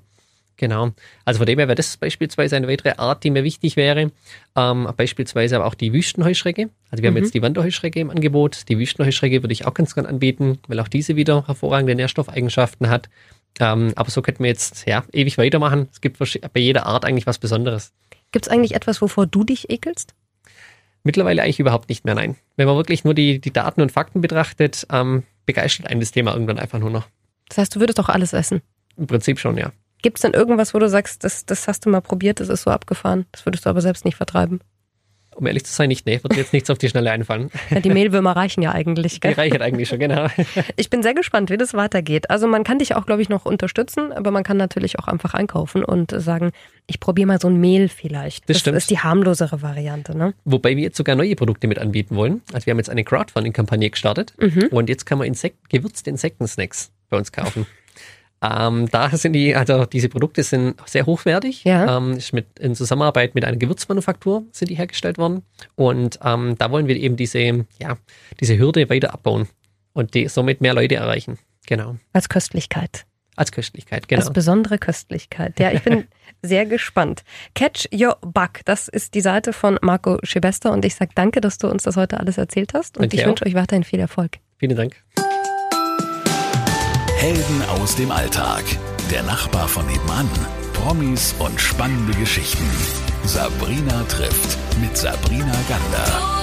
Genau. 0.56 0.90
Also 1.24 1.38
von 1.38 1.46
dem 1.46 1.58
her 1.58 1.68
wäre 1.68 1.74
das 1.74 1.96
beispielsweise 1.96 2.56
eine 2.56 2.68
weitere 2.68 2.94
Art, 2.96 3.24
die 3.24 3.30
mir 3.30 3.44
wichtig 3.44 3.76
wäre. 3.76 4.10
Ähm, 4.56 4.88
beispielsweise 4.96 5.56
aber 5.56 5.66
auch 5.66 5.74
die 5.74 5.92
Wüstenheuschrecke. 5.92 6.70
Also 6.90 7.02
wir 7.02 7.10
haben 7.10 7.16
jetzt 7.16 7.34
die 7.34 7.42
Wanderheuschrecke 7.42 8.00
im 8.00 8.10
Angebot. 8.10 8.68
Die 8.68 8.78
Wüstenheuschrecke 8.78 9.42
würde 9.42 9.52
ich 9.52 9.66
auch 9.66 9.74
ganz 9.74 9.94
gern 9.94 10.06
anbieten, 10.06 10.58
weil 10.68 10.80
auch 10.80 10.88
diese 10.88 11.16
wieder 11.16 11.46
hervorragende 11.46 11.94
Nährstoffeigenschaften 11.94 12.88
hat. 12.88 13.08
Ähm, 13.60 13.92
aber 13.96 14.10
so 14.10 14.22
könnten 14.22 14.44
wir 14.44 14.50
jetzt 14.50 14.86
ja 14.86 15.04
ewig 15.12 15.38
weitermachen. 15.38 15.88
Es 15.92 16.00
gibt 16.00 16.18
bei 16.18 16.60
jeder 16.60 16.86
Art 16.86 17.04
eigentlich 17.04 17.26
was 17.26 17.38
Besonderes. 17.38 17.92
Gibt 18.32 18.46
es 18.46 18.52
eigentlich 18.52 18.74
etwas, 18.74 19.02
wovor 19.02 19.26
du 19.26 19.44
dich 19.44 19.70
ekelst? 19.70 20.14
Mittlerweile 21.02 21.42
eigentlich 21.42 21.60
überhaupt 21.60 21.88
nicht 21.88 22.04
mehr, 22.04 22.14
nein. 22.14 22.36
Wenn 22.56 22.66
man 22.66 22.76
wirklich 22.76 23.04
nur 23.04 23.14
die, 23.14 23.40
die 23.40 23.52
Daten 23.52 23.80
und 23.80 23.92
Fakten 23.92 24.20
betrachtet, 24.20 24.86
ähm, 24.90 25.22
begeistert 25.44 25.86
einen 25.86 26.00
das 26.00 26.10
Thema 26.10 26.32
irgendwann 26.32 26.58
einfach 26.58 26.78
nur 26.78 26.90
noch. 26.90 27.06
Das 27.48 27.58
heißt, 27.58 27.76
du 27.76 27.80
würdest 27.80 27.98
doch 27.98 28.08
alles 28.08 28.32
essen. 28.32 28.60
Im 28.96 29.06
Prinzip 29.06 29.38
schon, 29.38 29.56
ja. 29.56 29.72
Gibt 30.02 30.18
es 30.18 30.22
denn 30.22 30.34
irgendwas, 30.34 30.74
wo 30.74 30.78
du 30.78 30.88
sagst, 30.88 31.24
das, 31.24 31.46
das 31.46 31.68
hast 31.68 31.86
du 31.86 31.90
mal 31.90 32.00
probiert, 32.00 32.40
das 32.40 32.48
ist 32.48 32.62
so 32.62 32.70
abgefahren, 32.70 33.26
das 33.32 33.46
würdest 33.46 33.66
du 33.66 33.70
aber 33.70 33.80
selbst 33.80 34.04
nicht 34.04 34.16
vertreiben? 34.16 34.60
Um 35.36 35.46
ehrlich 35.46 35.66
zu 35.66 35.72
sein, 35.72 35.88
nicht. 35.88 36.06
Nee, 36.06 36.22
wird 36.22 36.32
mir 36.32 36.38
jetzt 36.38 36.54
nichts 36.54 36.70
auf 36.70 36.78
die 36.78 36.88
Schnelle 36.88 37.10
einfallen. 37.10 37.50
Ja, 37.70 37.80
die 37.80 37.90
Mehlwürmer 37.90 38.34
reichen 38.34 38.62
ja 38.62 38.72
eigentlich. 38.72 39.14
Die 39.14 39.20
Gell? 39.20 39.34
reicht 39.34 39.60
eigentlich 39.60 39.88
schon, 39.88 39.98
genau. 39.98 40.28
Ich 40.76 40.88
bin 40.88 41.02
sehr 41.02 41.12
gespannt, 41.12 41.50
wie 41.50 41.58
das 41.58 41.74
weitergeht. 41.74 42.30
Also 42.30 42.46
man 42.46 42.64
kann 42.64 42.78
dich 42.78 42.94
auch, 42.94 43.04
glaube 43.04 43.20
ich, 43.20 43.28
noch 43.28 43.44
unterstützen, 43.44 44.12
aber 44.12 44.30
man 44.30 44.44
kann 44.44 44.56
natürlich 44.56 44.98
auch 44.98 45.08
einfach 45.08 45.34
einkaufen 45.34 45.84
und 45.84 46.10
sagen, 46.10 46.52
ich 46.86 47.00
probiere 47.00 47.26
mal 47.26 47.38
so 47.38 47.48
ein 47.48 47.60
Mehl 47.60 47.88
vielleicht. 47.88 48.48
Das 48.48 48.60
stimmt. 48.60 48.78
ist 48.78 48.88
die 48.88 48.98
harmlosere 49.00 49.60
Variante, 49.60 50.16
ne? 50.16 50.32
Wobei 50.46 50.74
wir 50.74 50.84
jetzt 50.84 50.96
sogar 50.96 51.16
neue 51.16 51.36
Produkte 51.36 51.66
mit 51.66 51.78
anbieten 51.78 52.16
wollen. 52.16 52.40
Also 52.54 52.64
wir 52.64 52.70
haben 52.70 52.78
jetzt 52.78 52.90
eine 52.90 53.04
Crowdfunding-Kampagne 53.04 53.90
gestartet 53.90 54.32
und 54.70 54.88
jetzt 54.88 55.04
kann 55.04 55.18
man 55.18 55.26
Insekt 55.26 55.68
gewürzte 55.68 56.08
Insektensnacks 56.08 56.92
bei 57.10 57.18
uns 57.18 57.30
kaufen. 57.30 57.66
Ähm, 58.54 58.88
da 58.90 59.08
sind 59.16 59.32
die, 59.32 59.54
also 59.54 59.86
diese 59.86 60.08
Produkte 60.08 60.42
sind 60.42 60.76
sehr 60.86 61.06
hochwertig. 61.06 61.64
Ja. 61.64 61.96
Ähm, 61.96 62.14
ist 62.14 62.32
mit, 62.32 62.58
in 62.58 62.74
Zusammenarbeit 62.74 63.34
mit 63.34 63.44
einer 63.44 63.56
Gewürzmanufaktur 63.56 64.44
sind 64.52 64.70
die 64.70 64.74
hergestellt 64.74 65.18
worden. 65.18 65.42
Und 65.74 66.18
ähm, 66.24 66.56
da 66.58 66.70
wollen 66.70 66.86
wir 66.86 66.96
eben 66.96 67.16
diese, 67.16 67.40
ja, 67.40 67.96
diese 68.40 68.58
Hürde 68.58 68.88
weiter 68.90 69.12
abbauen 69.14 69.48
und 69.92 70.14
die 70.14 70.28
somit 70.28 70.60
mehr 70.60 70.74
Leute 70.74 70.96
erreichen. 70.96 71.38
Genau. 71.66 71.96
Als 72.12 72.28
Köstlichkeit. 72.28 73.06
Als 73.36 73.52
Köstlichkeit, 73.52 74.08
genau. 74.08 74.22
Als 74.22 74.32
besondere 74.32 74.78
Köstlichkeit. 74.78 75.60
Ja, 75.60 75.70
ich 75.70 75.82
bin 75.82 76.04
sehr 76.42 76.64
gespannt. 76.64 77.22
Catch 77.54 77.86
Your 77.92 78.16
Bug, 78.22 78.60
das 78.64 78.88
ist 78.88 79.14
die 79.14 79.20
Seite 79.20 79.52
von 79.52 79.78
Marco 79.82 80.18
Schibester 80.22 80.72
und 80.72 80.84
ich 80.86 80.94
sage 80.94 81.10
danke, 81.14 81.42
dass 81.42 81.58
du 81.58 81.68
uns 81.68 81.82
das 81.82 81.96
heute 81.96 82.18
alles 82.18 82.38
erzählt 82.38 82.72
hast 82.72 82.96
und 82.96 83.04
Danke 83.04 83.16
ich 83.16 83.26
wünsche 83.26 83.44
euch 83.44 83.54
weiterhin 83.54 83.84
viel 83.84 84.00
Erfolg. 84.00 84.38
Vielen 84.58 84.76
Dank. 84.76 84.96
Helden 87.26 87.62
aus 87.80 87.96
dem 87.96 88.12
Alltag. 88.12 88.62
Der 89.10 89.24
Nachbar 89.24 89.66
von 89.66 89.84
nebenan. 89.88 90.30
Promis 90.74 91.34
und 91.40 91.60
spannende 91.60 92.16
Geschichten. 92.16 92.64
Sabrina 93.24 94.04
trifft 94.04 94.56
mit 94.80 94.96
Sabrina 94.96 95.56
Gander. 95.68 96.35